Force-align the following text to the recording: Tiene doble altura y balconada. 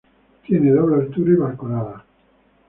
Tiene 0.43 0.71
doble 0.71 0.95
altura 0.95 1.31
y 1.31 1.35
balconada. 1.35 2.03